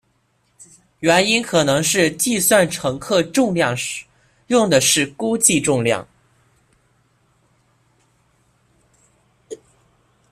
[1.01, 4.03] 原因可能是计算乘客重量时
[4.47, 6.07] 用的是估计重量。